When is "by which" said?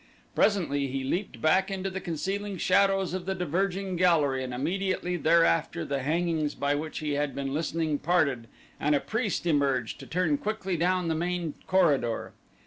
6.55-6.97